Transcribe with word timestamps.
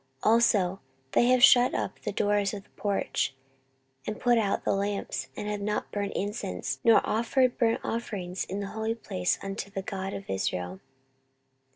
14:029:007 0.23 0.31
Also 0.33 0.79
they 1.11 1.27
have 1.27 1.43
shut 1.43 1.75
up 1.75 1.99
the 2.01 2.11
doors 2.11 2.55
of 2.55 2.63
the 2.63 2.71
porch, 2.71 3.35
and 4.07 4.19
put 4.19 4.39
out 4.39 4.63
the 4.65 4.73
lamps, 4.73 5.27
and 5.37 5.47
have 5.47 5.61
not 5.61 5.91
burned 5.91 6.11
incense 6.13 6.79
nor 6.83 7.07
offered 7.07 7.55
burnt 7.59 7.79
offerings 7.83 8.43
in 8.45 8.61
the 8.61 8.69
holy 8.73 8.95
place 8.95 9.37
unto 9.43 9.69
the 9.69 9.83
God 9.83 10.15
of 10.15 10.27
Israel. 10.27 10.79